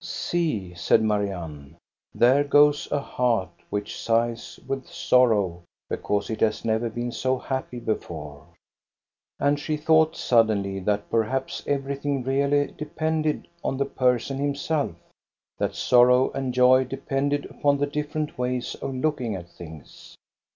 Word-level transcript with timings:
"See," 0.03 0.73
said 0.73 1.03
Marianne," 1.03 1.75
there 2.25 2.43
goes 2.43 2.91
a 2.91 2.97
heart 2.97 3.51
which 3.69 4.01
sighs 4.01 4.59
with 4.67 4.87
sorrow, 4.87 5.61
because 5.91 6.31
it 6.31 6.41
has 6.41 6.65
never 6.65 6.89
been 6.89 7.11
so 7.11 7.37
happy 7.37 7.79
before." 7.79 8.47
And 9.39 9.59
she 9.59 9.77
thought 9.77 10.15
suddenly 10.15 10.79
that 10.79 11.11
perhaps 11.11 11.61
everything 11.67 12.23
really 12.23 12.71
depended 12.75 13.47
on 13.63 13.77
the 13.77 13.85
person 13.85 14.39
himself, 14.39 14.95
that 15.59 15.75
sorrow 15.75 16.31
and 16.31 16.51
joy 16.51 16.83
depended 16.85 17.45
upon 17.45 17.77
the 17.77 17.85
different 17.85 18.39
ways 18.39 18.73
of 18.73 18.95
looking 18.95 19.35
at 19.35 19.49
things. 19.49 20.17